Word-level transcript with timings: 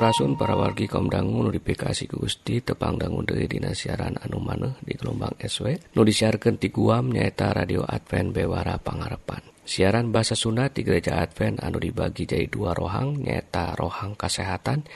Sampurasun 0.00 0.32
para 0.40 0.56
wargi 0.56 0.88
kaumdangu 0.88 1.44
notifikasi 1.44 2.08
ke 2.08 2.16
Gusti 2.16 2.64
tepangdangun 2.64 3.20
dari 3.20 3.44
Dina 3.44 3.76
siaran 3.76 4.16
anu 4.16 4.40
maneh 4.40 4.80
di 4.80 4.96
gelombang 4.96 5.36
SW 5.36 5.92
nu 5.92 6.08
disiarkan 6.08 6.56
ti 6.56 6.72
Guam 6.72 7.12
nyaeta 7.12 7.52
radio 7.52 7.84
Advent 7.84 8.32
Bewara 8.32 8.80
Pangarepan. 8.80 9.44
Siaran 9.60 10.08
bahasa 10.08 10.32
Sunda 10.32 10.72
di 10.72 10.88
gereja 10.88 11.20
Advent 11.20 11.60
anu 11.60 11.76
dibagi 11.76 12.24
jadi 12.24 12.48
dua 12.48 12.72
rohang 12.72 13.20
nyaeta 13.20 13.76
rohang 13.76 14.16
kesehatan 14.16 14.88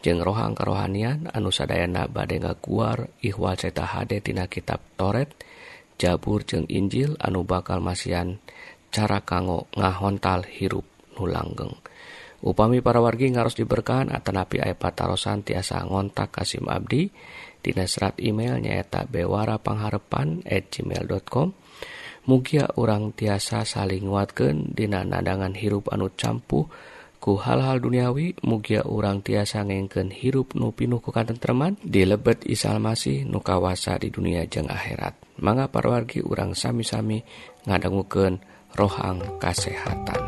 jeung 0.00 0.24
rohang 0.24 0.56
kerohanian 0.56 1.28
anu 1.36 1.52
sadayana 1.52 2.08
bade 2.08 2.40
ngaguar 2.40 3.12
ihwal 3.20 3.60
ceta 3.60 3.84
hade 3.84 4.24
tina 4.24 4.48
kitab 4.48 4.80
Toret 4.96 5.36
Jabur 6.00 6.48
jeung 6.48 6.64
Injil 6.72 7.12
anu 7.20 7.44
bakal 7.44 7.84
masian 7.84 8.40
cara 8.88 9.20
kanggo 9.20 9.68
ngahontal 9.76 10.48
hirup 10.48 10.88
nu 11.20 11.28
langgeng. 11.28 11.76
Upami 12.44 12.84
para 12.84 13.00
wargi 13.00 13.32
ngaros 13.32 13.56
diberkahan 13.56 14.12
atanapi 14.12 14.60
aya 14.60 14.76
patarosan 14.76 15.40
tiasa 15.40 15.80
ngontak 15.88 16.36
Kasim 16.36 16.68
Abdi 16.68 17.08
di 17.60 17.70
serat 17.72 18.20
email 18.20 18.60
nyaeta 18.60 19.08
bewarapangharapan 19.08 20.44
at 20.44 20.68
gmail.com 20.68 21.48
Mugia 22.26 22.66
orang 22.74 23.14
tiasa 23.14 23.62
saling 23.62 24.10
nguatkeun 24.10 24.74
dina 24.74 25.06
nadangan 25.06 25.54
hirup 25.54 25.94
anu 25.94 26.10
campuh 26.10 26.66
ku 27.22 27.38
hal-hal 27.38 27.78
duniawi 27.78 28.34
mugia 28.42 28.82
orang 28.82 29.22
tiasa 29.22 29.62
ngengken 29.62 30.10
hirup 30.10 30.58
nu 30.58 30.74
pinuh 30.74 30.98
ku 30.98 31.14
katentreman 31.14 31.78
di 31.86 32.02
lebet 32.02 32.42
isal 32.50 32.82
masih 32.82 33.22
nu 33.30 33.38
kawasa 33.38 33.94
di 34.02 34.10
dunia 34.10 34.42
jeng 34.50 34.66
akhirat. 34.66 35.38
Mangga 35.38 35.70
parwargi 35.70 36.18
urang 36.18 36.58
sami-sami 36.58 37.22
ngadangukeun 37.62 38.42
rohang 38.74 39.22
kasehatan. 39.38 40.22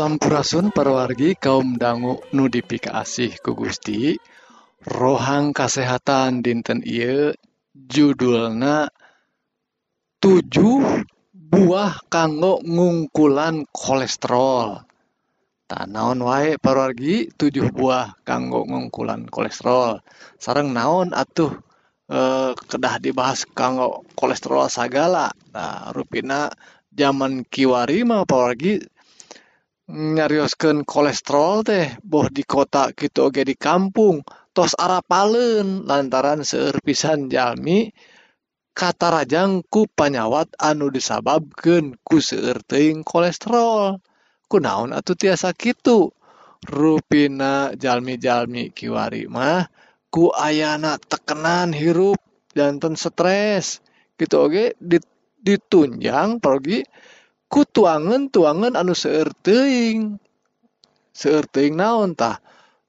Sampurasun 0.00 0.72
perwargi 0.72 1.36
kaum 1.36 1.76
dangu 1.76 2.24
nu 2.32 2.48
dipikaasih 2.48 3.36
ku 3.44 3.52
Gusti. 3.52 4.16
Rohang 4.80 5.52
kasehatan 5.52 6.40
dinten 6.40 6.80
ieu 6.88 7.36
judulna 7.76 8.88
tujuh 10.16 11.04
buah 11.36 12.00
kanggo 12.08 12.64
ngungkulan 12.64 13.68
kolesterol. 13.68 14.80
Tanaon 15.68 16.24
wae 16.24 16.56
perwargi 16.56 17.36
tujuh 17.36 17.68
buah 17.68 18.24
kanggo 18.24 18.64
ngungkulan 18.64 19.28
kolesterol. 19.28 20.00
Sareng 20.40 20.72
naon 20.72 21.12
atuh 21.12 21.52
eh, 22.08 22.56
kedah 22.56 23.04
dibahas 23.04 23.44
kanggo 23.52 24.08
kolesterol 24.16 24.64
sagala. 24.72 25.28
Nah 25.52 25.92
rupina 25.92 26.48
zaman 26.88 27.44
kiwari 27.44 28.00
mah 28.08 28.24
perwargi 28.24 28.80
nyariuskan 29.90 30.86
kolesterol 30.86 31.66
teh 31.66 31.98
boh 32.00 32.30
di 32.30 32.46
kota 32.46 32.94
gitu 32.94 33.28
oge 33.28 33.42
di 33.42 33.58
kampung 33.58 34.22
tos 34.54 34.78
arapalen 34.78 35.82
lantaran 35.86 36.46
seerpisan 36.46 37.26
jalmi 37.26 37.90
kata 38.70 39.12
rajangku 39.12 39.90
panyawat 39.92 40.54
anu 40.56 40.88
disababkeun 40.88 42.00
ku 42.00 42.16
seerting 42.22 43.02
kolesterol. 43.04 43.98
Kunaon 44.50 44.90
atau 44.90 45.14
tiasa 45.14 45.54
gitu 45.54 46.10
rupina 46.66 47.70
jalmi-jalmi 47.78 48.74
kiwari 48.74 49.30
mah 49.30 49.70
ku 50.10 50.34
ayana 50.34 50.98
tekenan 50.98 51.70
hirup 51.76 52.18
jantan 52.56 52.96
stres. 52.98 53.84
Gitu 54.18 54.34
oge 54.40 54.64
ditunjang 55.40 56.42
pergi 56.42 56.82
ku 57.50 57.66
tuangan 57.66 58.30
tuangan 58.30 58.78
anu 58.78 58.94
seerting 58.94 60.22
seerting 61.10 61.74
naon 61.74 62.14
tah? 62.14 62.38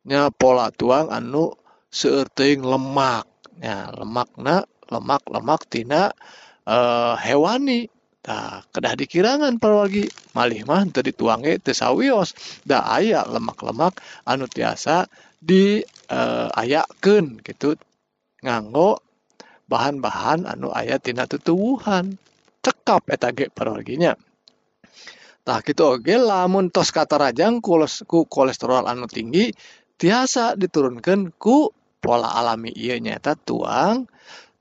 Nya 0.05 0.29
pola 0.29 0.69
tuang 0.69 1.09
anu 1.09 1.53
seerteing 1.89 2.61
lemaknya 2.61 3.89
lemakna 3.97 4.65
lemak-lemak 4.93 5.61
tina 5.65 6.13
eh, 6.65 7.13
hewani. 7.25 7.89
Tah 8.21 8.61
kedah 8.69 8.93
dikirangan 8.93 9.57
perwagi 9.57 10.05
malih 10.37 10.61
mah 10.69 10.85
teu 10.93 11.01
tadi 11.01 11.11
teu 11.57 11.73
sawios. 11.73 12.37
Da 12.61 12.85
aya 12.85 13.25
lemak-lemak 13.25 13.97
anu 14.29 14.45
tiasa 14.45 15.09
di 15.41 15.81
eh, 16.09 16.49
ayakeun 16.53 17.41
gitu. 17.41 17.73
Nganggo 18.45 19.01
bahan-bahan 19.65 20.45
anu 20.45 20.69
aya 20.69 21.01
tina 21.01 21.25
tutuwuhan. 21.25 22.13
Cekap 22.61 23.09
eta 23.09 23.33
ge 23.33 23.49
perwaginya 23.49 24.13
Tah 25.41 25.59
gitu 25.65 25.97
oge 25.97 26.21
lamun 26.21 26.69
tos 26.69 26.93
katarajang 26.93 27.65
ku 27.65 28.19
kolesterol 28.29 28.85
anu 28.85 29.09
tinggi 29.09 29.49
tiasa 29.97 30.53
diturunkan 30.53 31.33
ku 31.41 31.73
pola 31.97 32.37
alami 32.37 32.69
ieu 32.73 33.01
nyata 33.01 33.33
tuang 33.33 34.05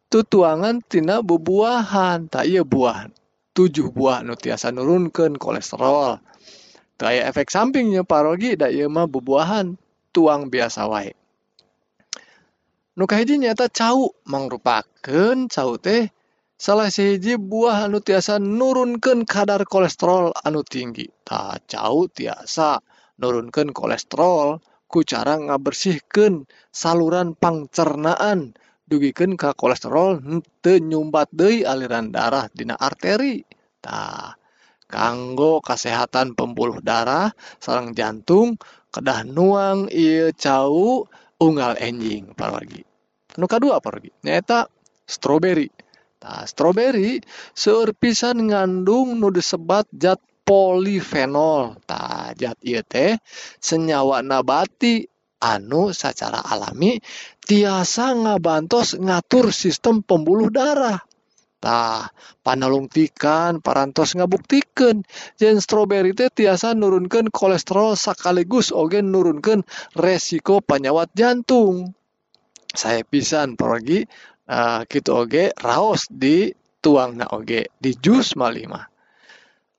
tutuangan 0.09 0.81
tina 0.81 1.21
bubuahan. 1.21 2.33
Tak 2.33 2.45
iya 2.49 2.65
buah 2.65 3.13
tujuh 3.53 3.93
buah 3.93 4.25
nu 4.25 4.35
tiasa 4.41 4.73
nurunkan 4.73 5.37
kolesterol. 5.37 6.17
Tak 7.01 7.13
efek 7.33 7.49
sampingnya 7.49 8.05
parogi 8.05 8.57
da 8.57 8.69
iya 8.69 8.89
mah 8.89 9.05
bubuahan 9.05 9.77
tuang 10.13 10.49
biasa 10.49 10.85
wae. 10.89 11.13
Nu 12.97 13.09
kahiji 13.09 13.41
nyata 13.41 13.69
cau 13.73 14.13
mangrupakeun 14.29 15.49
cau 15.49 15.81
teh 15.81 16.13
salah 16.61 16.93
siji 16.93 17.41
buah 17.41 17.89
anu 17.89 18.05
tiasa 18.05 18.37
nurunkan 18.37 19.25
kadar 19.25 19.65
kolesterol 19.65 20.37
anu 20.45 20.61
tinggi. 20.61 21.09
Tah 21.25 21.57
jauh 21.65 22.13
tiasa 22.13 22.85
nurunkan 23.17 23.73
kolesterol. 23.73 24.61
Ku 24.91 25.07
cara 25.07 25.41
ngabersihkan 25.41 26.45
saluran 26.69 27.33
pangcernaan. 27.33 28.53
Dugikan 28.85 29.39
ke 29.41 29.55
kolesterol 29.57 30.21
henteu 30.21 30.83
nyumbat 30.83 31.33
deui 31.33 31.65
aliran 31.65 32.13
darah 32.13 32.53
dina 32.53 32.77
arteri. 32.77 33.41
Tah 33.81 34.37
kanggo 34.91 35.63
kesehatan 35.63 36.35
pembuluh 36.35 36.83
darah 36.83 37.31
sarang 37.63 37.95
jantung 37.95 38.59
kedah 38.91 39.23
nuang 39.23 39.87
ieu 39.87 40.35
cau 40.35 41.07
unggal 41.39 41.79
enjing 41.79 42.35
parwargi 42.35 42.83
anu 43.39 43.47
kadua 43.47 43.79
parwargi 43.79 44.11
nyaeta 44.27 44.67
stroberi 45.07 45.71
Tah 46.21 46.45
stroberi 46.45 47.17
seueur 47.57 47.97
ngandung 47.97 49.17
nu 49.17 49.33
disebat 49.33 49.89
zat 49.97 50.21
polifenol. 50.45 51.81
Tah 51.89 52.37
zat 52.37 52.61
ieu 52.61 52.85
teh 52.85 53.17
senyawa 53.57 54.21
nabati 54.21 55.09
anu 55.41 55.97
secara 55.97 56.45
alami 56.45 57.01
tiasa 57.41 58.13
ngabantos 58.13 59.01
ngatur 59.01 59.49
sistem 59.49 60.05
pembuluh 60.05 60.53
darah. 60.53 61.01
Tah, 61.61 62.09
panalungtikan 62.41 63.61
parantos 63.61 64.17
ngabuktikeun 64.17 65.05
yen 65.41 65.57
stroberi 65.61 66.17
teh 66.17 66.33
tiasa 66.33 66.73
nurunkeun 66.73 67.29
kolesterol 67.29 67.97
sakaligus 67.97 68.73
oge 68.73 69.01
nurunkeun 69.05 69.65
resiko 69.97 70.61
panyawat 70.65 71.13
jantung. 71.17 71.97
Saya 72.73 73.05
pisan 73.05 73.61
parogi 73.61 74.09
eh, 74.51 74.83
kitu 74.91 75.11
oge 75.15 75.55
raos 75.55 76.11
di 76.11 76.51
tuangna 76.83 77.31
oge 77.31 77.71
di 77.79 77.95
jus 77.95 78.35
malih 78.35 78.67
mah. 78.67 78.87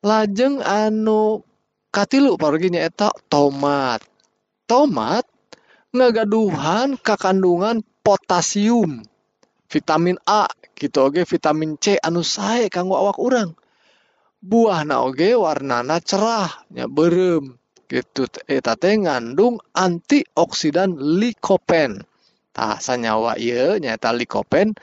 Lajeng 0.02 0.64
anu 0.64 1.44
katilu 1.92 2.40
parogi 2.40 2.72
nyaeta 2.72 3.12
tomat. 3.28 4.02
Tomat 4.66 5.28
ngagaduhan 5.92 6.96
kakandungan 6.96 7.84
potasium, 8.02 9.04
vitamin 9.68 10.16
A, 10.24 10.48
gitu 10.80 11.04
oge 11.04 11.28
vitamin 11.28 11.76
C 11.76 12.00
anu 12.00 12.24
sae 12.24 12.72
kanggo 12.72 12.96
awak 12.96 13.20
urang. 13.20 13.52
Buahna 14.42 15.06
oge 15.06 15.38
warnana 15.38 16.02
cerah, 16.02 16.50
nya 16.74 16.90
beureum. 16.90 17.60
Gitu 17.92 18.24
eta 18.48 18.80
teh 18.80 18.96
ngandung 18.96 19.60
antioksidan 19.76 20.96
likopen. 20.98 22.08
Tah 22.52 22.78
sanyawa 22.84 23.40
ieu 23.40 23.80
nyaeta 23.80 24.12
likopen 24.12 24.76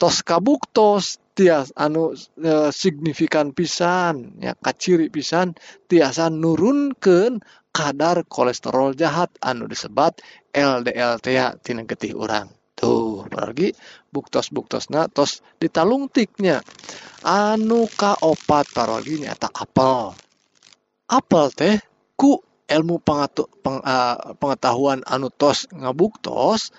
tos 0.00 0.24
kabuktos 0.24 1.22
tias 1.36 1.70
anu 1.76 2.16
e, 2.40 2.52
signifikan 2.72 3.52
pisan 3.56 4.36
ya 4.40 4.52
kaciri 4.58 5.06
pisan 5.12 5.54
tiasa 5.88 6.32
nurunkeun 6.32 7.44
kadar 7.72 8.24
kolesterol 8.28 8.92
jahat 8.98 9.32
anu 9.40 9.64
disebat 9.70 10.20
LDL 10.52 11.22
tea 11.24 11.56
tina 11.64 11.88
getih 11.88 12.12
urang. 12.16 12.48
Tuh 12.76 13.28
pergi 13.30 13.72
buktos 14.10 14.50
buktos 14.50 14.90
na 14.90 15.06
tos 15.06 15.40
ditalungtiknya 15.62 16.60
anu 17.24 17.88
kaopat 17.94 18.66
parogi 18.74 19.22
nyata 19.22 19.48
apel. 19.54 20.12
Apel 21.08 21.46
teh 21.54 21.76
ku 22.18 22.42
ilmu 22.66 22.98
pengatu, 23.04 23.46
peng, 23.60 23.78
uh, 23.84 24.34
pengetahuan 24.40 25.04
anu 25.04 25.28
tos 25.30 25.68
ngabuktos 25.70 26.72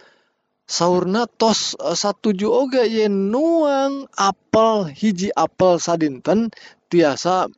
saurna 0.67 1.27
tos 1.27 1.75
eh, 1.79 1.95
satuju 1.95 2.47
oge 2.47 2.83
yen 2.87 3.31
nuang 3.31 4.07
apel 4.15 4.89
hiji 4.89 5.29
apel 5.35 5.79
sadinten 5.79 6.49
tiasa 6.87 7.51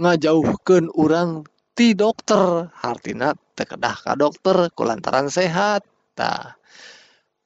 ngajauhkan 0.00 0.88
orang 0.96 1.44
ti 1.76 1.92
dokter. 1.92 2.72
Hartina 2.72 3.36
tekedah 3.56 3.96
ka 4.00 4.12
dokter 4.16 4.72
kulantaran 4.72 5.28
sehat. 5.28 5.84
Tah 6.16 6.56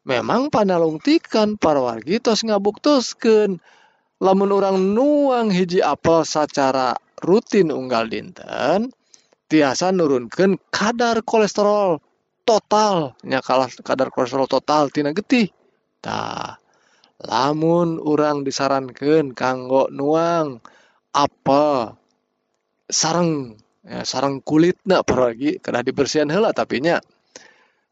memang 0.06 0.48
panalungtikan 0.48 1.58
parwargi 1.58 2.22
tos 2.22 2.46
ngabuktuskeun. 2.46 3.58
Lamun 4.20 4.52
orang 4.52 4.92
nuang 4.92 5.48
hiji 5.48 5.80
apel 5.80 6.28
secara 6.28 6.92
rutin 7.24 7.72
unggal 7.72 8.04
dinten 8.04 8.92
tiasa 9.48 9.90
nurunkan 9.90 10.60
kadar 10.68 11.24
kolesterol. 11.24 11.98
Total. 12.50 13.14
Nya 13.22 13.38
kalah 13.38 13.70
kadar 13.86 14.10
kolesterol 14.10 14.50
total 14.50 14.90
tina 14.90 15.14
getih. 15.14 15.54
Tah 16.02 16.58
lamun 17.22 18.02
orang 18.02 18.42
disarankeun 18.42 19.36
kanggo 19.36 19.86
nuang 19.92 20.58
apel 21.14 21.94
sareng 22.90 23.60
ya, 23.86 24.02
sareng 24.02 24.42
kulitna 24.42 25.06
paragi 25.06 25.60
kena 25.60 25.84
dibersihan 25.84 26.32
heula 26.32 26.50
tapi 26.56 26.80
nya 26.80 26.98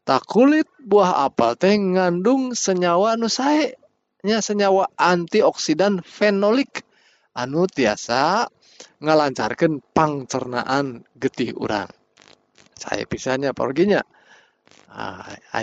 tak 0.03 0.25
kulit 0.25 0.65
buah 0.81 1.29
apel 1.29 1.53
teh 1.55 1.77
ngandung 1.77 2.57
senyawa 2.57 3.15
anu 3.15 3.29
sae 3.31 3.79
nya 4.27 4.43
senyawa 4.43 4.91
antioksidan 4.99 6.03
fenolik. 6.03 6.83
Anu 7.29 7.69
tiasa 7.71 8.51
ngalancarkeun 8.99 9.79
pangcernaan 9.95 11.07
getih 11.15 11.55
urang. 11.55 11.87
Saya 12.75 13.07
pisannya 13.07 13.55
parginya 13.55 14.01
Ah, 14.01 14.18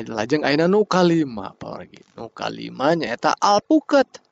lajeng 0.06 0.46
ayeuna 0.46 0.70
nu 0.70 0.86
kalima 0.86 1.52
pargi 1.58 1.98
nu 2.14 2.30
kalima 2.30 2.94
nyaeta 2.94 3.34
alpukat 3.34 4.22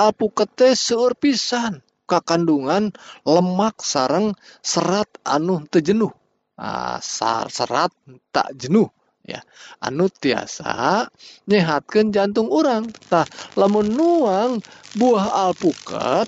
alpukat 0.00 0.48
teh 0.56 0.72
seueur 0.72 1.12
pisan. 1.12 1.84
Kakandungan 2.08 2.90
lemak 3.22 3.86
sareng 3.86 4.34
serat 4.66 5.06
anu 5.22 5.62
teu 5.70 5.78
jenuh. 5.78 6.10
Ah, 6.58 6.98
sar 6.98 7.46
serat 7.54 7.94
tak 8.34 8.50
jenuh 8.58 8.90
ya. 9.22 9.38
Anu 9.78 10.10
tiasa 10.10 11.06
nyehatkeun 11.46 12.10
jantung 12.10 12.50
urang. 12.50 12.90
Tah 13.06 13.28
lamun 13.54 13.94
nuang 13.94 14.58
buah 14.98 15.46
alpukat 15.46 16.26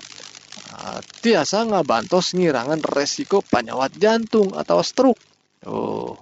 ah, 0.71 1.03
tiasa 1.19 1.67
ngabantos 1.67 2.31
ngirangan 2.31 2.79
resiko 2.79 3.43
panyawat 3.43 3.91
jantung 3.99 4.55
atau 4.55 4.79
stroke. 4.79 5.19
Oh 5.67 6.15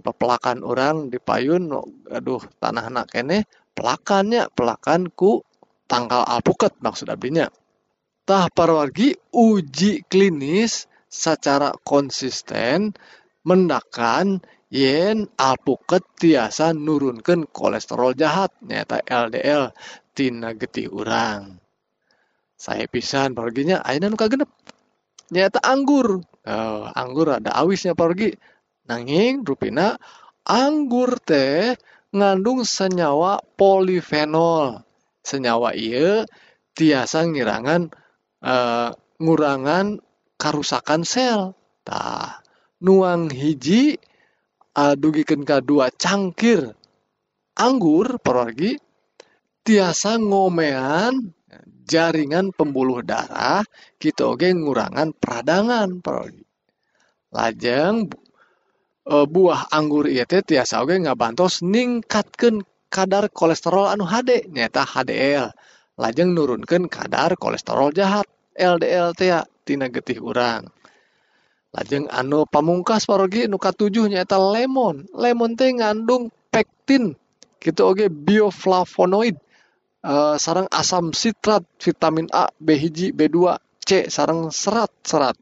pepelakan 0.00 0.64
orang 0.64 1.12
di 1.12 1.20
payun 1.20 1.68
aduh 2.08 2.42
tanah 2.60 2.88
anak 2.88 3.12
kene 3.12 3.44
pelakannya 3.76 4.48
pelakan 4.56 5.12
ku 5.12 5.44
tangkal 5.84 6.24
alpukat 6.24 6.72
maksud 6.80 7.12
abdinya 7.12 7.46
tah 8.24 8.48
parwargi 8.50 9.14
uji 9.36 10.02
klinis 10.08 10.88
secara 11.06 11.70
konsisten 11.84 12.96
mendakan 13.46 14.42
yen 14.72 15.30
alpukat 15.38 16.02
tiasa 16.18 16.74
nurunkan 16.74 17.46
kolesterol 17.46 18.18
jahat 18.18 18.50
nyata 18.66 18.98
LDL 19.06 19.70
tina 20.16 20.56
getih 20.56 20.90
urang. 20.90 21.60
Saya 22.56 22.88
pisan 22.88 23.36
perginya 23.36 23.84
ayeuna 23.84 24.08
nu 24.08 24.16
kagenep? 24.16 24.48
Nyata 25.28 25.60
anggur. 25.60 26.24
Eh, 26.40 26.84
anggur 26.96 27.36
ada 27.36 27.52
awisnya 27.60 27.92
pergi 27.92 28.32
nanging 28.86 29.42
rupina 29.46 29.98
anggur 30.46 31.18
teh 31.22 31.74
ngandung 32.14 32.62
senyawa 32.62 33.42
polifenol. 33.58 34.82
Senyawa 35.26 35.74
iya 35.74 36.22
tiasa 36.72 37.26
ngirangan 37.26 37.90
eh, 38.42 38.90
ngurangan 39.20 39.98
karusakan 40.38 41.02
sel. 41.02 41.54
Tah 41.86 42.42
nuang 42.82 43.30
hiji 43.30 43.94
uh, 44.76 44.94
dugikeun 44.94 45.42
ka 45.46 45.64
dua 45.64 45.88
cangkir. 45.94 46.74
Anggur 47.56 48.20
pergi 48.20 48.76
tiasa 49.64 50.20
ngomean 50.20 51.32
jaringan 51.88 52.52
pembuluh 52.52 53.00
darah 53.00 53.64
kita 53.96 54.28
oge 54.28 54.52
ngurangan 54.52 55.16
peradangan 55.16 56.04
pergi 56.04 56.44
lajeng 57.32 58.12
eh, 59.06 59.26
buah 59.26 59.70
anggur 59.70 60.10
teh 60.10 60.42
tiasa 60.42 60.82
oge 60.82 60.98
ngabantos 60.98 61.62
ningkatkeun 61.62 62.66
kadar 62.90 63.30
kolesterol 63.30 63.90
anu 63.90 64.04
HD 64.06 64.50
nyata 64.50 64.82
HDL 64.82 65.50
lajeng 65.96 66.36
nurunkeun 66.36 66.92
kadar 66.92 67.34
kolesterol 67.40 67.90
jahat 67.96 68.28
LDL 68.56 69.12
teh 69.12 69.28
ya, 69.28 69.44
tina 69.68 69.92
getih 69.92 70.20
urang. 70.24 70.64
Lajeng 71.76 72.08
anu 72.08 72.48
pamungkas 72.48 73.04
parogi 73.04 73.44
nu 73.44 73.60
katujuh 73.60 74.08
nyaeta 74.08 74.40
lemon. 74.40 75.04
Lemon 75.12 75.52
teh 75.60 75.68
ngandung 75.76 76.32
pektin 76.48 77.12
gitu 77.60 77.82
oge 77.84 78.08
bioflavonoid. 78.08 79.36
Eh, 80.06 80.36
sarang 80.40 80.68
asam 80.72 81.12
sitrat 81.12 81.66
vitamin 81.76 82.32
A 82.32 82.48
B 82.56 82.80
hiji 82.80 83.12
B2 83.12 83.60
C 83.84 84.08
sarang 84.08 84.48
serat-serat. 84.48 85.36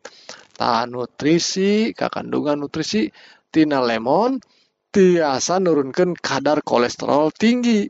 Tah 0.55 0.87
nutrisi 0.87 1.91
kakandungan 1.95 2.59
nutrisi 2.59 3.11
tina 3.55 3.79
lemon 3.79 4.43
tiasa 4.91 5.63
nurunkeun 5.63 6.19
kadar 6.19 6.59
kolesterol 6.67 7.31
tinggi. 7.31 7.87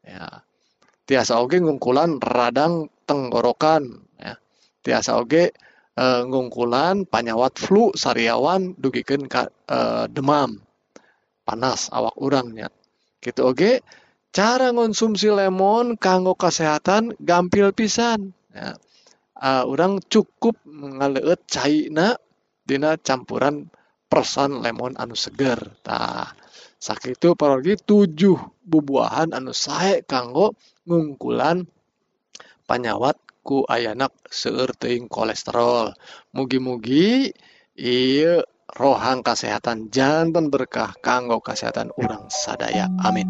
Ya. 0.00 0.40
Tiasa 1.06 1.38
oge 1.38 1.60
ngungkulan 1.60 2.16
radang 2.18 2.88
tenggorokan 3.04 4.08
ya. 4.16 4.40
Tiasa 4.80 5.20
oge 5.20 5.52
eh, 5.96 6.22
ngungkulan 6.24 7.04
panyawat 7.04 7.60
flu 7.60 7.92
sariawan 7.92 8.72
dugikeun 8.80 9.28
ka 9.28 9.52
eh, 9.68 10.08
demam. 10.08 10.64
Panas 11.44 11.92
awak 11.92 12.16
urangnya 12.16 12.72
gitu 13.22 13.50
oge 13.50 13.82
cara 14.34 14.70
ngonsumsi 14.74 15.30
lemon 15.30 15.94
kanggo 15.98 16.34
kesehatan 16.34 17.14
gampil 17.22 17.70
pisan 17.76 18.32
ya. 18.50 18.74
Eh, 19.36 19.64
urang 19.68 20.00
cukup 20.00 20.56
ngaleut 20.64 21.44
caina 21.44 22.16
dina 22.66 22.98
campuran 22.98 23.68
persan 24.06 24.62
lemon 24.62 24.94
anu 24.96 25.14
seger. 25.18 25.58
Tah 25.82 26.30
sakitu 26.78 27.34
parogi 27.34 27.76
tujuh 27.76 28.38
bubuahan 28.62 29.34
anu 29.34 29.52
sae 29.52 30.02
kanggo 30.06 30.54
ngungkulan 30.86 31.66
panyawat 32.66 33.18
ku 33.46 33.62
ayanak 33.66 34.14
seueur 34.26 34.74
teuing 34.74 35.06
kolesterol. 35.06 35.94
Mugi-mugi 36.34 37.30
ieu 37.78 38.42
rohang 38.72 39.22
kesehatan 39.22 39.92
jantan 39.94 40.50
berkah 40.50 40.96
kanggo 40.98 41.38
kesehatan 41.38 41.94
urang 41.94 42.26
sadaya. 42.32 42.90
Amin 43.02 43.28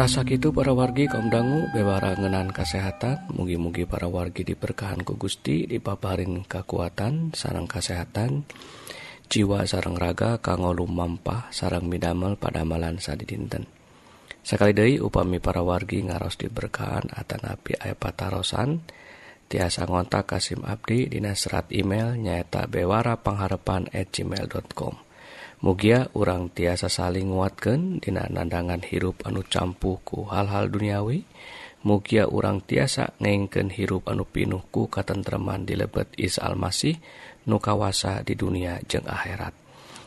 Tasak 0.00 0.32
itu 0.32 0.48
para 0.48 0.72
wargi 0.72 1.04
kaum 1.04 1.28
dangu 1.28 1.68
bewara 1.76 2.16
ngenan 2.16 2.56
kesehatan 2.56 3.36
mugi-mugi 3.36 3.84
para 3.84 4.08
wargi 4.08 4.48
diberkahan 4.48 5.04
ku 5.04 5.20
Gusti 5.20 5.68
dipaparin 5.68 6.40
kekuatan 6.40 7.36
sarang 7.36 7.68
kesehatan 7.68 8.48
jiwa 9.28 9.68
sarang 9.68 10.00
raga 10.00 10.40
kanggo 10.40 10.72
lumampah 10.72 11.52
sarang 11.52 11.84
midamel 11.84 12.40
pada 12.40 12.64
malan 12.64 12.96
sadi 12.96 13.28
dinten 13.28 13.68
sekali 14.40 14.72
deui 14.72 14.96
upami 15.04 15.36
para 15.36 15.60
wargi 15.60 16.00
ngaros 16.00 16.40
diberkahan 16.40 17.12
atanapi 17.12 17.76
aya 17.76 17.92
patarosan. 17.92 18.80
Tiasa 19.52 19.84
ngontak 19.84 20.32
Kasim 20.32 20.64
Abdi 20.64 21.12
dina 21.12 21.36
serat 21.36 21.68
email 21.76 22.16
nyaeta 22.16 22.70
bewara 22.70 23.20
pangharepan 23.20 23.92
at 23.92 24.08
gmail.com 24.08 25.09
Mugia 25.60 26.08
urang 26.16 26.48
tiasa 26.48 26.88
saling 26.88 27.36
nguatkan 27.36 28.00
dina 28.00 28.24
nandangan 28.32 28.80
hirup 28.80 29.20
anu 29.28 29.44
campuhku 29.44 30.24
hal-hal 30.32 30.72
duniawi 30.72 31.28
mugia 31.84 32.24
urang 32.24 32.64
tiasa 32.64 33.12
ngengken 33.20 33.68
hirup 33.68 34.08
anu 34.08 34.24
pinuhku 34.24 34.88
katentreman 34.88 35.68
di 35.68 35.76
lebet 35.76 36.16
is 36.16 36.40
almasih 36.40 36.96
nu 37.44 37.60
kawasa 37.60 38.24
di 38.24 38.40
dunia 38.40 38.80
jeung 38.88 39.04
akhirat 39.04 39.52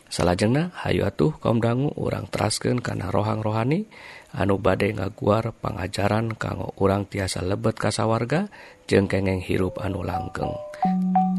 Salajengna 0.10 0.74
hayu 0.74 1.06
atuh 1.06 1.38
kaum 1.38 1.62
dangu 1.62 1.94
urang 2.02 2.26
terasken 2.34 2.82
kana 2.82 3.14
rohang 3.14 3.46
rohani 3.46 3.86
anu 4.34 4.58
badai 4.58 4.98
ngaguar 4.98 5.54
pengajaran 5.62 6.34
kanggo 6.34 6.74
urang 6.82 7.06
tiasa 7.06 7.46
lebet 7.46 7.78
kasawarga 7.78 8.50
jeung 8.90 9.06
kengeng 9.06 9.42
hirup 9.42 9.78
anu 9.78 10.02
langgeng. 10.02 10.54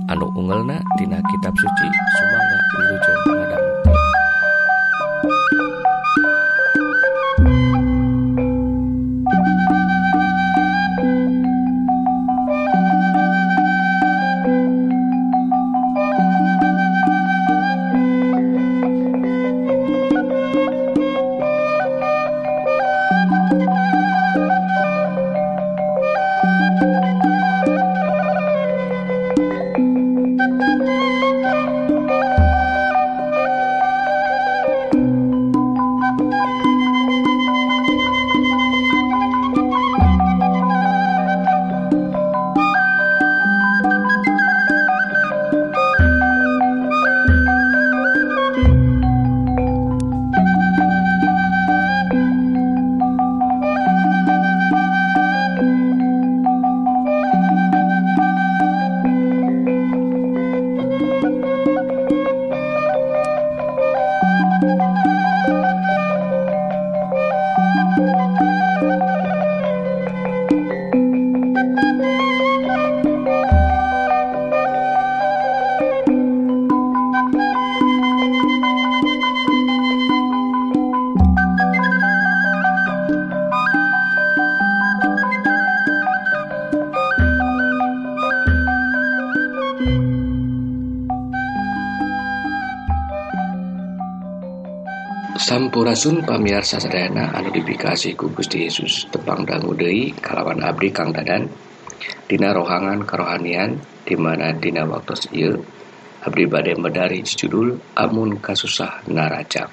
anu 0.08 0.26
ungelna 0.36 0.78
tina 1.00 1.18
kitab 1.22 1.54
suci 1.56 1.88
Suma 2.18 2.43
Asun 95.94 96.26
pamiar 96.26 96.66
sasadayana 96.66 97.30
anu 97.38 97.54
dipikasi 97.54 98.18
ku 98.18 98.26
Gusti 98.34 98.66
Yesus 98.66 99.06
tepang 99.14 99.46
dangu 99.46 99.78
deui 99.78 100.10
kalawan 100.26 100.58
abdi 100.66 100.90
Kang 100.90 101.14
Dadan 101.14 101.46
dina 102.26 102.50
rohangan 102.50 103.06
kerohanian 103.06 103.78
di 104.02 104.18
mana 104.18 104.50
dina 104.58 104.82
waktu 104.90 105.14
ieu 105.38 105.54
abdi 106.26 106.50
bade 106.50 106.74
medari 106.82 107.22
judul 107.22 107.78
amun 107.94 108.42
kasusah 108.42 109.06
narajang 109.06 109.70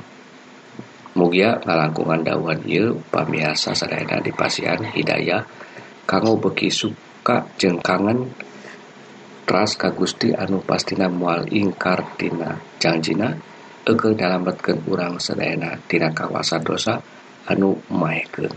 Mugia 1.17 1.57
ngalangkungan 1.65 2.21
dauhan 2.21 2.61
ieu 2.69 3.01
pamiar 3.09 3.57
sasadayana 3.57 4.21
dipasian 4.21 4.93
hidayah 4.93 5.41
kanggo 6.05 6.37
beki 6.37 6.69
suka 6.69 7.49
jeung 7.57 7.81
kangen 7.81 8.29
teras 9.49 9.73
ka 9.73 9.89
Gusti 9.89 10.29
anu 10.37 10.61
pastina 10.61 11.09
mual 11.09 11.49
ingkar 11.49 12.13
tina 12.13 12.61
janjina 12.77 13.33
ekeng 13.87 14.17
nyalametkan 14.17 14.77
urang 14.85 15.17
sedayatina 15.17 16.13
kawasan 16.13 16.61
dosa 16.61 17.01
anu 17.49 17.77
maeken 17.89 18.51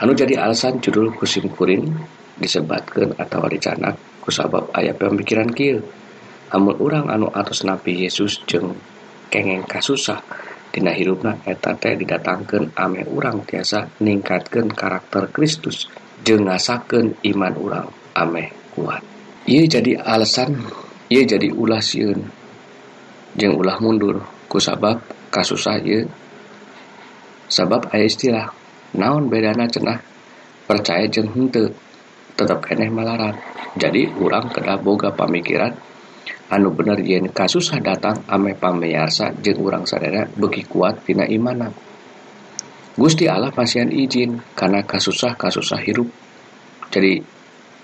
anu 0.00 0.12
jadi 0.12 0.40
alasan 0.44 0.80
judul 0.82 1.14
kusimkuring 1.16 1.88
disebatkan 2.36 3.14
atau 3.16 3.46
dicanak 3.46 3.96
kusabab 4.20 4.68
aya 4.74 4.92
pemikiran 4.92 5.48
kill 5.52 5.80
hamul 6.52 6.76
urang 6.80 7.08
anu 7.08 7.30
atas 7.32 7.64
nabi 7.64 8.04
Yesus 8.04 8.42
jeng 8.44 8.76
kengeng 9.32 9.64
kasusah 9.64 10.20
Dina 10.74 10.90
hirupna 10.90 11.38
eteta 11.46 11.94
didatangkan 11.94 12.74
ame 12.74 13.06
urang 13.06 13.46
tiasa 13.46 13.94
ningkatkeun 14.02 14.74
karakter 14.74 15.30
Kristus 15.30 15.86
jengasaken 16.26 17.22
iman 17.30 17.54
urang 17.54 17.88
ame 18.18 18.50
kuat. 18.74 18.98
Ia 19.46 19.70
jadi 19.70 20.02
alasan 20.02 20.66
ia 21.06 21.22
jadi 21.22 21.54
ulah 21.54 21.78
jeung 23.38 23.54
ulah 23.58 23.78
mundur. 23.82 24.22
Kusabab 24.50 25.02
kasusah 25.34 25.82
ieu 25.82 26.06
sabab 27.50 27.90
aya 27.90 28.06
istilah 28.06 28.46
naon 28.94 29.26
bedana 29.26 29.66
cenah? 29.66 29.98
Percaya 30.64 31.10
jeung 31.10 31.28
henteu 31.34 31.74
tetep 32.38 32.58
keneh 32.62 32.90
malarat 32.90 33.34
jadi 33.74 34.14
urang 34.18 34.46
kedah 34.50 34.78
boga 34.78 35.10
pamikiran 35.10 35.74
anu 36.50 36.70
bener 36.70 37.02
yen 37.02 37.26
kasusah 37.30 37.82
datang 37.82 38.22
ame 38.30 38.54
pameyarsa 38.54 39.34
jeung 39.42 39.58
urang 39.58 39.82
sadaya 39.84 40.30
beki 40.38 40.70
kuat 40.70 41.02
tina 41.02 41.26
imana. 41.26 41.74
Gusti 42.94 43.26
Allah 43.26 43.50
pasian 43.50 43.90
izin 43.90 44.38
karena 44.54 44.86
kasusah-kasusah 44.86 45.82
hirup. 45.82 46.06
Jadi 46.94 47.18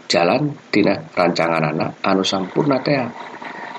jalan 0.07 0.55
tina 0.71 0.95
rancangan 1.19 1.75
anak 1.75 1.99
anu 2.07 2.23
sampurna 2.23 2.79
teh 2.79 2.95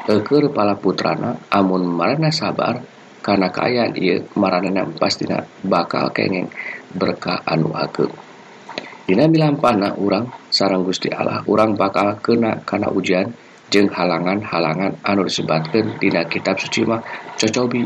Eker 0.09 0.49
pala 0.49 0.73
putrana 0.73 1.37
amun 1.53 1.85
marana 1.85 2.33
sabar 2.33 2.81
karena 3.21 3.53
kayan 3.53 3.93
ia 3.93 4.17
marana 4.33 4.81
pastina 4.97 5.45
bakal 5.61 6.09
kengeng 6.09 6.49
berkah 6.89 7.37
anu 7.45 7.69
ageng 7.77 8.09
Dina 9.11 9.27
bilampana 9.27 9.91
urang 9.99 10.31
sarang 10.47 10.87
Gusti 10.87 11.11
Allah 11.11 11.43
urang 11.45 11.75
bakal 11.75 12.17
kena 12.23 12.63
karena 12.63 12.87
ujian 12.89 13.27
jeng 13.67 13.91
halangan-halangan 13.91 15.03
anu 15.03 15.27
disebatkan 15.27 15.99
Dina 15.99 16.27
kitab 16.27 16.59
suci 16.59 16.87
mah 16.87 17.03
cocobi. 17.35 17.83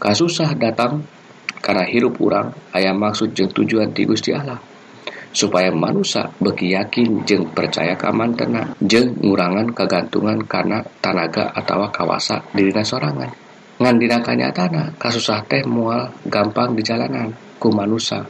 Kasusah 0.00 0.52
datang 0.58 1.00
karena 1.64 1.84
hirup 1.88 2.20
urang 2.20 2.52
ayam 2.76 3.00
maksud 3.00 3.32
jeng 3.32 3.52
tujuan 3.52 3.92
ti 3.96 4.04
Gusti 4.04 4.36
Allah. 4.36 4.73
supaya 5.34 5.74
manusia 5.74 6.30
bagi 6.38 6.70
yakin 6.72 7.26
jeng 7.26 7.50
percaya 7.50 7.98
keaman 7.98 8.38
tenang 8.38 8.78
jeng 8.78 9.18
ngurangan 9.18 9.74
kegantungan 9.74 10.38
karena 10.46 10.78
tanaga 11.02 11.50
atau 11.50 11.90
kawasa 11.90 12.38
dirinya 12.54 12.86
sorangan. 12.86 13.28
Ngandina 13.74 14.22
kanyatana 14.22 14.94
kasusah 14.94 15.42
teh 15.50 15.66
mual 15.66 16.06
gampang 16.30 16.78
di 16.78 16.86
jalanan 16.86 17.34
ku 17.58 17.74
manusia. 17.74 18.22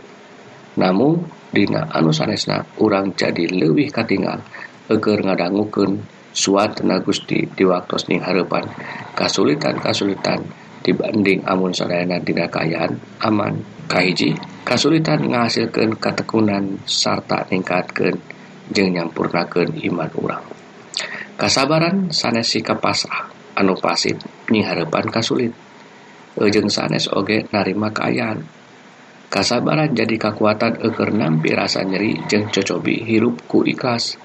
Namun 0.80 1.20
dina 1.52 1.84
anu 1.92 2.10
sanesna 2.10 2.64
urang 2.80 3.12
jadi 3.12 3.46
lebih 3.46 3.92
katingal 3.92 4.40
eger 4.88 5.20
ngadangukeun 5.20 6.00
suatna 6.34 6.98
Gusti 7.04 7.46
di 7.46 7.62
waktu 7.62 7.94
ning 8.10 8.24
harapan 8.24 8.66
kasulitan-kasulitan 9.14 10.42
dibanding 10.82 11.44
amun 11.46 11.70
sadayana 11.70 12.18
dina 12.24 12.48
kayaan 12.48 12.96
aman. 13.22 13.73
Kahiji 13.84 14.32
kasulitan 14.64 15.28
menghasilkan 15.28 15.94
katekunan 16.00 16.80
sarta 16.88 17.44
meningkatkan 17.46 18.16
jeng 18.72 18.96
nyampurnakan 18.96 19.76
iman 19.76 20.10
urang. 20.16 20.46
Kasabaran 21.36 22.08
sanes 22.08 22.48
sikap 22.48 22.80
pasrah 22.80 23.28
anu 23.58 23.76
pasif 23.76 24.16
nyiharapan 24.48 25.06
kasulit. 25.12 25.52
Ujung 26.34 26.66
sanes 26.72 27.06
oge 27.12 27.46
narima 27.52 27.92
keayaan 27.94 28.42
kasabaran 29.30 29.90
jadi 29.94 30.14
kekuatan 30.18 30.78
eker 30.82 31.10
nampi 31.14 31.54
rasa 31.54 31.82
nyeri 31.82 32.24
jeng 32.30 32.48
cocobi 32.50 33.04
hirup 33.04 33.44
ku 33.50 33.62
ikhlas. 33.66 34.16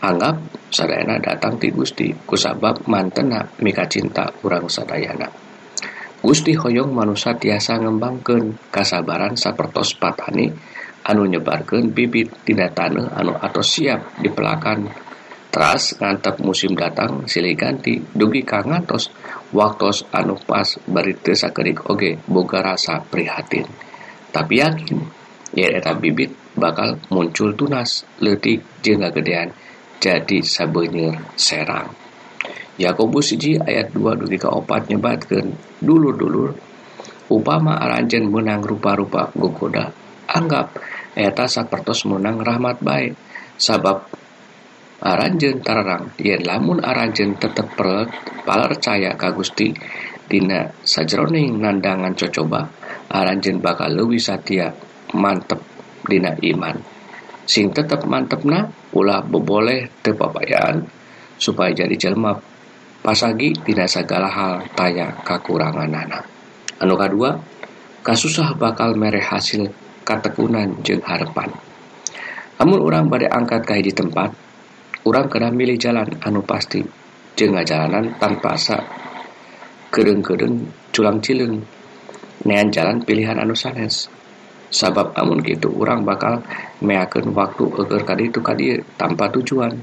Anggap 0.00 0.40
sadayana 0.72 1.20
datang 1.20 1.60
ti 1.60 1.68
Gusti 1.68 2.08
kusabab 2.24 2.88
mantena 2.88 3.44
mika 3.60 3.84
cinta 3.84 4.32
urang 4.44 4.64
sadayana. 4.64 5.49
Gusti 6.20 6.52
Hoyong 6.52 6.92
manusia 6.92 7.32
tiasa 7.32 7.80
ngembangkeun 7.80 8.68
kasabaran 8.68 9.40
sapertos 9.40 9.96
patani 9.96 10.52
anu 11.08 11.24
nyebarkeun 11.24 11.96
bibit 11.96 12.44
tina 12.44 12.68
taneuh 12.68 13.08
anu 13.16 13.32
atau 13.40 13.64
siap 13.64 14.20
dipelakan. 14.20 14.84
Teras 15.48 15.96
ngantep 15.96 16.44
musim 16.44 16.76
datang 16.76 17.24
silih 17.24 17.56
ganti 17.56 18.04
dugi 18.12 18.44
ka 18.44 18.60
ngantos 18.60 19.08
waktos 19.56 20.04
anu 20.12 20.36
pas 20.36 20.76
bari 20.84 21.16
sakedik 21.16 21.88
oge 21.88 22.20
boga 22.28 22.60
rasa 22.68 23.00
prihatin. 23.00 23.64
Tapi 24.28 24.60
yakin 24.60 25.00
yen 25.56 25.72
eta 25.72 25.96
bibit 25.96 26.36
bakal 26.52 27.00
muncul 27.08 27.56
tunas 27.56 28.04
leutik 28.20 28.60
jeung 28.84 29.00
gagedean 29.00 29.56
jadi 29.96 30.44
sabeunyeur 30.44 31.16
serang 31.40 32.09
Yakobus 32.80 33.36
siji 33.36 33.60
ayat 33.60 33.92
2 33.92 34.24
dugi 34.24 34.40
ka 34.40 34.48
opat 34.48 34.88
nyebatkeun 34.88 35.52
dulur-dulur 35.84 36.56
upama 37.28 37.76
aranjen 37.76 38.32
menang 38.32 38.64
rupa-rupa 38.64 39.28
gogoda 39.36 39.92
anggap 40.24 40.80
eta 41.12 41.44
sapertos 41.44 42.08
menang 42.08 42.40
rahmat 42.40 42.80
baik. 42.80 43.12
Sabab 43.60 44.08
aranjen 45.04 45.60
tararang 45.60 46.16
yen 46.16 46.40
lamun 46.40 46.80
aranjen 46.80 47.36
tetep 47.36 47.68
percaya 47.76 49.12
ka 49.20 49.28
Gusti 49.36 49.76
dina 50.24 50.72
sajroning 50.80 51.60
nandangan 51.60 52.16
cocoba 52.16 52.64
aranjen 53.12 53.60
bakal 53.60 53.92
leuwih 53.92 54.16
satia 54.16 54.72
mantep 55.12 55.60
dina 56.08 56.32
iman. 56.32 56.80
Sing 57.44 57.68
tetep 57.76 58.08
mantepna 58.08 58.72
ulah 58.96 59.20
beboleh 59.20 60.00
teu 60.00 60.16
papayaan 60.16 60.88
supaya 61.36 61.76
jadi 61.76 62.08
jelma 62.08 62.49
pasagi 63.00 63.56
tidak 63.64 63.88
segala 63.88 64.28
hal 64.28 64.64
taya 64.76 65.12
kekurangan 65.24 65.88
anak. 65.88 66.24
Anu 66.80 66.96
kedua 66.96 67.36
kasusah 68.04 68.56
bakal 68.56 68.96
mere 68.96 69.20
hasil 69.20 69.68
katekunan 70.04 70.80
jeung 70.84 71.04
harapan. 71.04 71.52
Namun 72.60 72.78
orang 72.80 73.08
pada 73.08 73.28
angkat 73.32 73.64
kayak 73.64 73.84
di 73.88 73.92
tempat 73.96 74.30
orang 75.08 75.26
kena 75.32 75.48
milih 75.48 75.80
jalan 75.80 76.08
anu 76.24 76.44
pasti 76.44 76.84
jeung 77.36 77.56
jalanan 77.64 78.16
tanpa 78.20 78.56
asa 78.56 78.76
kedeng-kedeng 79.88 80.68
culang 80.92 81.20
cileng. 81.24 81.60
Nean 82.40 82.72
jalan 82.72 83.04
pilihan 83.04 83.36
anu 83.36 83.52
sanes. 83.52 84.08
Sabab 84.70 85.10
amun 85.18 85.42
gitu 85.42 85.66
orang 85.82 86.06
bakal 86.06 86.46
meakeun 86.78 87.34
waktu 87.34 87.64
agar 87.74 88.06
kadi 88.06 88.30
itu 88.30 88.38
kadi 88.38 88.78
tanpa 88.94 89.26
tujuan 89.34 89.74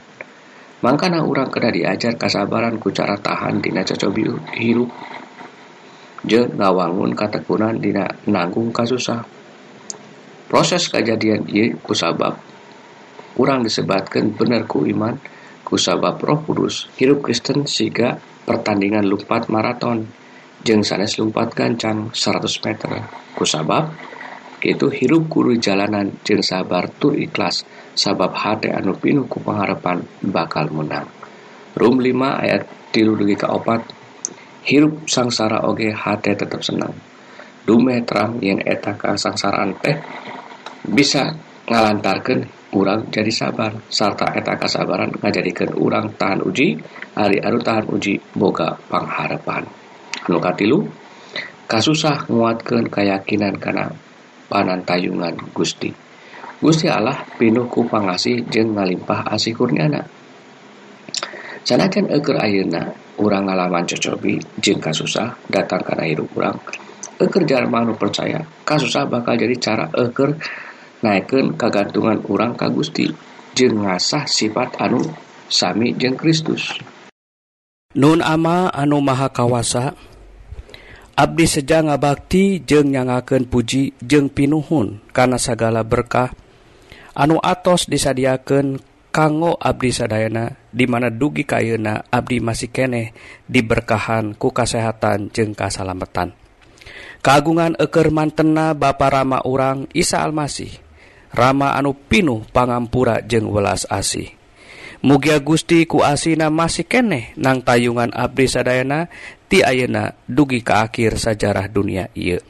mangkana 0.82 1.26
urang 1.26 1.50
kena 1.50 1.74
diajar 1.74 2.14
kasabaran 2.18 2.78
ku 2.78 2.94
cara 2.94 3.18
tahan 3.18 3.62
dina 3.62 3.82
cocobi 3.82 4.30
hirup. 4.58 4.90
Je 6.28 6.44
ngawangun 6.44 7.18
katekunan 7.18 7.82
dina 7.82 8.06
nanggung 8.30 8.70
kasusah. 8.70 9.26
Proses 10.48 10.88
kejadian 10.88 11.50
ieu 11.50 11.76
kusabab 11.82 12.40
urang 13.38 13.62
disebatkan 13.62 14.34
bener 14.34 14.66
ku 14.66 14.86
iman 14.86 15.18
kusabab 15.62 16.18
roh 16.24 16.42
kudus 16.42 16.90
hirup 16.98 17.22
Kristen 17.26 17.70
siga 17.70 18.18
pertandingan 18.46 19.06
lumpat 19.06 19.50
maraton. 19.50 20.08
Jeng 20.58 20.82
sanes 20.82 21.22
lumpat 21.22 21.54
gancang 21.54 22.10
100 22.12 22.66
meter. 22.66 22.92
Kusabab 23.38 23.94
itu 24.66 24.90
hirup 24.90 25.30
kudu 25.30 25.62
jalanan 25.62 26.18
jeng 26.26 26.42
sabar 26.42 26.90
tur 26.90 27.14
ikhlas 27.14 27.62
sabab 27.98 28.38
hati 28.38 28.70
anu 28.70 28.94
pinuh 28.94 29.26
ku 29.26 29.42
pengharapan 29.42 30.06
bakal 30.22 30.70
menang. 30.70 31.10
Rum 31.74 31.98
5 31.98 32.14
ayat 32.46 32.94
tilu 32.94 33.18
dugi 33.18 33.34
ka 33.34 33.50
opat. 33.50 33.82
Hirup 34.68 35.10
sangsara 35.10 35.66
oge 35.66 35.90
hati 35.90 36.38
tetap 36.38 36.62
senang. 36.62 36.94
Dume 37.68 38.04
terang 38.04 38.40
yen 38.40 38.64
eta 38.64 38.96
kasangsaraan 38.96 39.76
teh 39.80 39.98
bisa 40.88 41.36
ngalantarkan 41.68 42.48
urang 42.76 43.08
jadi 43.12 43.32
sabar 43.32 43.76
serta 43.88 44.36
eta 44.36 44.56
kasabaran 44.56 45.12
ngajadikan 45.20 45.76
urang 45.76 46.16
tahan 46.16 46.44
uji 46.44 46.80
hari 47.16 47.40
anu 47.44 47.60
tahan 47.60 47.88
uji 47.92 48.20
boga 48.36 48.76
pangharapan. 48.92 49.68
Anu 50.28 50.40
katilu 50.40 50.88
kasusah 51.68 52.28
nguatkan 52.28 52.88
keyakinan 52.92 53.56
karena 53.60 53.92
panantayungan 54.48 55.36
Gusti. 55.52 56.07
Gusti 56.58 56.90
Allah 56.90 57.22
pinuh 57.38 57.70
ku 57.70 57.86
pangasih 57.86 58.42
jeung 58.50 58.74
ngalimpah 58.74 59.30
asih 59.30 59.54
kurniana. 59.54 60.02
Sanajan 61.62 62.10
eker 62.10 62.40
ayeuna 62.42 62.90
urang 63.22 63.46
ngalaman 63.46 63.86
cocobi 63.86 64.42
jeung 64.58 64.82
kasusah 64.82 65.38
datang 65.52 65.84
kana 65.84 66.08
hirup 66.08 66.32
urang 66.34 66.58
eker 67.20 67.44
jalma 67.44 67.84
nu 67.84 67.94
percaya 67.94 68.40
kasusah 68.64 69.04
bakal 69.06 69.36
jadi 69.36 69.54
cara 69.60 69.86
eker 69.92 70.38
naikkan 71.04 71.54
kagantungan 71.60 72.24
urang 72.32 72.56
ka 72.56 72.72
Gusti 72.72 73.12
jeung 73.52 73.84
ngasah 73.84 74.26
sifat 74.26 74.80
anu 74.80 75.04
sami 75.52 75.92
jeung 75.94 76.16
Kristus. 76.16 76.74
Nun 78.00 78.24
ama 78.24 78.72
anu 78.74 79.04
maha 79.04 79.30
kawasa 79.30 79.94
Abdi 81.18 81.46
Seja 81.50 81.82
ngabakti 81.82 82.62
jeung 82.66 82.96
nyangakeun 82.96 83.50
puji 83.50 83.92
jeung 84.00 84.30
pinuhun 84.32 85.02
karena 85.12 85.36
segala 85.36 85.82
berkah 85.82 86.32
anu 87.18 87.42
atos 87.42 87.90
disadiaken 87.90 88.78
kanggo 89.10 89.58
Abdi 89.58 89.90
Sadayana 89.90 90.54
dimana 90.70 91.10
dugi 91.10 91.42
kayuna 91.42 92.06
Abdi 92.14 92.38
masih 92.38 92.70
keneh 92.70 93.18
diberkahan 93.50 94.38
ku 94.38 94.54
kasehatan 94.54 95.34
jeung 95.34 95.58
kasalametan 95.58 96.38
kagungan 97.26 97.74
eker 97.82 98.14
mantena 98.14 98.78
Bapa 98.78 99.10
Rama 99.10 99.42
urang 99.42 99.90
Isa 99.98 100.22
Almasih 100.22 100.86
Rama 101.34 101.76
anu 101.76 101.92
pinuh 101.94 102.48
pangampura 102.56 103.20
jeung 103.22 103.52
welas 103.52 103.84
asih. 103.92 104.32
Mugia 105.06 105.38
Gusti 105.38 105.86
ku 105.86 106.02
asina 106.02 106.50
masih 106.50 106.88
keneh 106.88 107.36
nang 107.38 107.62
tayungan 107.62 108.10
Abdi 108.10 108.50
Sadayana 108.50 109.12
ti 109.46 109.62
ayeuna 109.62 110.18
dugi 110.26 110.66
ka 110.66 110.90
akhir 110.90 111.22
sajarah 111.22 111.70
dunia 111.70 112.10
ieu. 112.18 112.42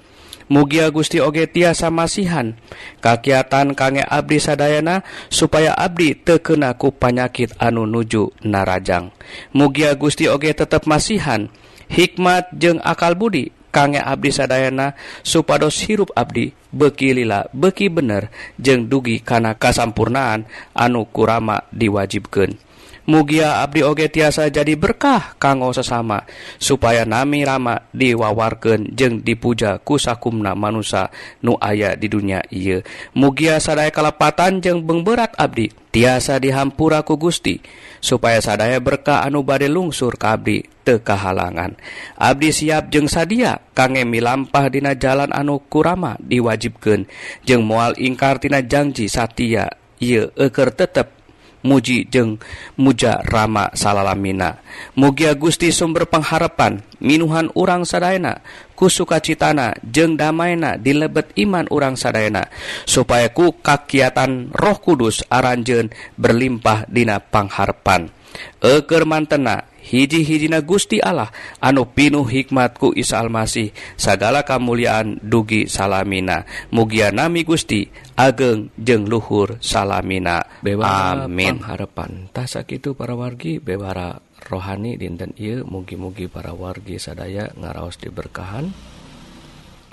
mugia 0.47 0.91
Gusti 0.91 1.23
Oge 1.23 1.47
tiasa 1.47 1.87
masihan. 1.87 2.55
Kakiatan 2.99 3.71
kangge 3.77 4.03
Abdi 4.03 4.39
sadayana 4.41 5.03
supaya 5.31 5.75
Abdi 5.75 6.15
tekena 6.15 6.75
ku 6.75 6.91
panyakit 6.91 7.55
anu 7.59 7.87
nuju 7.87 8.33
narajang. 8.43 9.11
Mugia 9.55 9.95
Gusti 9.95 10.27
Oge 10.27 10.51
tetap 10.51 10.87
masihan. 10.89 11.47
Hikmat 11.87 12.51
jeung 12.51 12.83
akal 12.83 13.15
budi 13.15 13.55
kangge 13.71 14.03
Abdi 14.03 14.35
sadayana 14.35 14.97
supados 15.23 15.79
hirup 15.87 16.11
Abdi 16.17 16.51
beki 16.75 17.15
lila 17.15 17.47
beki 17.55 17.87
bener 17.87 18.27
jeung 18.59 18.91
dugi 18.91 19.23
kana 19.23 19.55
kasampurnaan 19.55 20.43
anu 20.75 21.07
kurama 21.07 21.63
diwajibkeun. 21.71 22.66
mugia 23.07 23.63
abdi 23.63 23.81
oge 23.87 24.11
tiasa 24.11 24.51
jadi 24.51 24.75
berkah 24.75 25.39
kanggo 25.39 25.71
sesama 25.71 26.27
supaya 26.59 27.07
nami 27.07 27.47
rama 27.47 27.87
diwawarken 27.95 28.91
jeung 28.93 29.23
dipuja 29.23 29.79
kusakumna 29.79 30.53
manusia 30.53 31.07
nu 31.39 31.55
aya 31.57 31.95
di 31.95 32.11
dunia 32.11 32.43
ia 32.51 32.83
mugia 33.15 33.63
sadaya 33.63 33.89
kalepatan 33.89 34.59
jeung 34.59 34.83
bengberat 34.83 35.31
abdi 35.39 35.71
tiasa 35.89 36.37
dihampura 36.37 37.01
ku 37.01 37.15
Gusti 37.15 37.63
supaya 38.03 38.37
sadaya 38.43 38.77
berkah 38.77 39.25
anu 39.25 39.41
bade 39.41 39.65
lungsur 39.65 40.13
ka 40.19 40.37
abdi 40.37 40.61
kahalangan. 40.95 41.75
Abdi 42.15 42.55
siap 42.55 42.87
jeung 42.87 43.11
sadia 43.11 43.59
kangge 43.75 44.07
milampah 44.07 44.71
dina 44.71 44.95
jalan 44.95 45.35
anu 45.35 45.59
kurama 45.67 46.15
diwajibkeun 46.23 47.03
jeung 47.43 47.67
mual 47.67 47.91
ingkartina 47.99 48.63
janji 48.63 49.11
Satya 49.11 49.67
ia 49.99 50.29
eker 50.37 50.71
tetap 50.71 51.16
muji 51.65 52.05
jeung 52.09 52.41
muja 52.77 53.21
Rama 53.25 53.71
salalamina. 53.73 54.59
Mugia 54.97 55.33
Gusti 55.33 55.73
sumber 55.73 56.05
pengharapan 56.09 56.81
minuhan 57.01 57.53
urang 57.53 57.85
sadayana 57.85 58.41
ku 58.77 58.89
sukacitana 58.89 59.73
jeung 59.81 60.17
damaina 60.17 60.77
di 60.77 60.93
lebet 60.93 61.33
iman 61.37 61.65
urang 61.73 61.97
sadayana 61.97 62.49
supaya 62.85 63.29
ku 63.33 63.57
kakiatan 63.57 64.53
Roh 64.53 64.77
Kudus 64.77 65.25
aranjen 65.29 65.89
berlimpah 66.17 66.85
dina 66.89 67.17
pangharpan 67.17 68.13
eker 68.61 69.05
mantena 69.05 69.65
hiji-hijina 69.87 70.59
Gusti 70.67 70.99
Allah 70.99 71.31
anu 71.63 71.87
pinuh 71.87 72.27
hikmatku 72.27 72.91
Isa 72.99 73.23
Almasih 73.23 73.71
sagala 73.95 74.43
kamuliaan 74.43 75.23
dugi 75.23 75.71
salamina. 75.71 76.43
Mugia 76.75 77.15
nami 77.15 77.47
Gusti 77.47 77.87
ageng 78.19 78.67
jeng 78.75 79.07
luhur 79.07 79.55
salamina. 79.63 80.43
Bewa 80.59 81.23
amin. 81.23 81.63
harapan 81.63 82.27
tasak 82.35 82.75
itu 82.75 82.91
para 82.91 83.15
wargi 83.15 83.63
bewara 83.63 84.19
rohani 84.43 84.99
dinten 84.99 85.31
ieu 85.39 85.63
mugi-mugi 85.63 86.27
para 86.27 86.51
wargi 86.51 86.99
sadaya 86.99 87.47
ngaraos 87.55 87.95
diberkahan. 88.03 88.69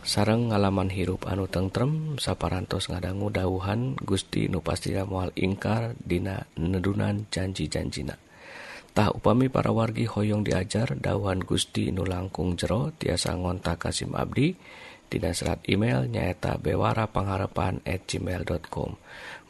Sarang 0.05 0.53
ngalaman 0.53 0.93
hirup 0.93 1.25
anu 1.25 1.49
tentrem 1.49 2.21
saparantos 2.21 2.93
ngadanggu 2.93 3.33
dauhan 3.33 3.97
Gusti 3.97 4.53
nupastia 4.53 5.09
mual 5.09 5.33
ingkar 5.33 5.97
dina 5.97 6.45
nedunan 6.61 7.25
janji-janjina. 7.33 8.13
Tah 8.95 9.11
upami 9.11 9.51
para 9.51 9.75
wargi 9.75 10.07
hoyong 10.07 10.47
diajar 10.47 10.95
dawuhan 10.95 11.43
Gusti 11.43 11.91
nu 11.91 12.07
langkung 12.07 12.55
jero 12.55 12.95
tiasa 12.95 13.35
ngontak 13.35 13.83
Kasim 13.83 14.15
Abdi. 14.15 14.55
Dina 15.11 15.35
serat 15.35 15.67
email 15.67 16.07
nyaeta 16.07 16.63
bewara 16.63 17.11
pengharapan 17.11 17.83
at 17.87 18.07
gmail.com 18.07 18.99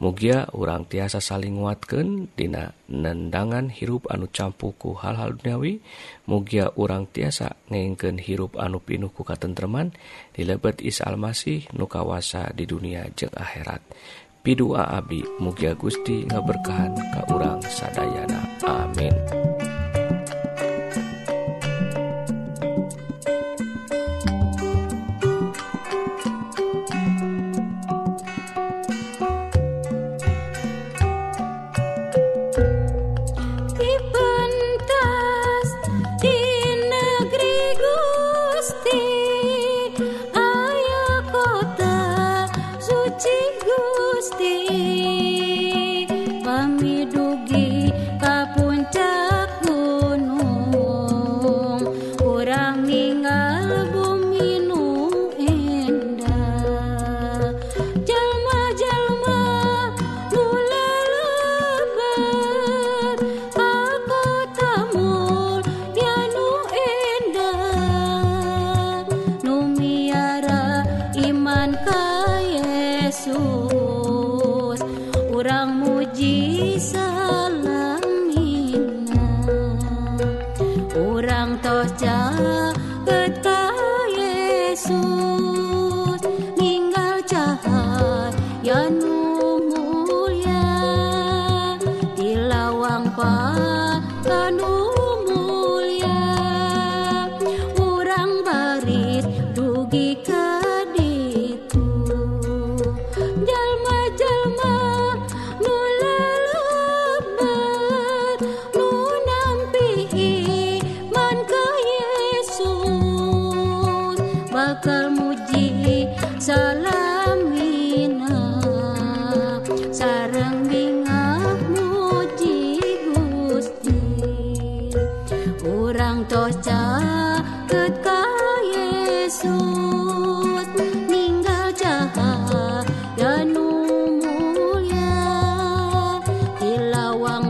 Mugia 0.00 0.48
urang 0.56 0.84
tiasa 0.88 1.20
saling 1.20 1.60
nguatkan 1.60 2.32
dina 2.36 2.72
nendangan 2.88 3.68
hirup 3.68 4.08
anu 4.08 4.32
campuku 4.32 4.96
hal-hal 4.96 5.36
duniawi. 5.36 5.84
Mugia 6.24 6.72
urang 6.80 7.04
tiasa 7.04 7.60
ngengken 7.68 8.20
hirup 8.24 8.56
anu 8.56 8.80
pinuh 8.80 9.12
ku 9.12 9.28
katentreman. 9.28 9.92
Dilebet 10.32 10.80
is 10.80 11.04
almasih 11.04 11.68
nu 11.76 11.84
kawasa 11.84 12.48
di 12.56 12.64
dunia 12.64 13.12
jeung 13.12 13.36
akhirat. 13.36 13.84
Pidua 14.40 14.88
abdi 14.88 15.20
Mugia 15.36 15.76
Gusti 15.76 16.24
ngaberkahan 16.28 16.96
ka 17.12 17.28
urang 17.28 17.60
sadayana. 17.60 18.43
Amin 18.66 19.43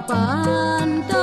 pan 0.06 1.13